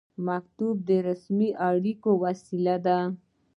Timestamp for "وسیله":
2.23-2.75